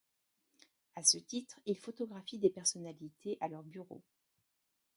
À 0.95 1.03
ce 1.03 1.19
titre, 1.19 1.59
il 1.67 1.77
photographie 1.77 2.39
des 2.39 2.49
personnalités 2.49 3.37
à 3.39 3.47
leurs 3.47 3.61
bureaux. 3.61 4.01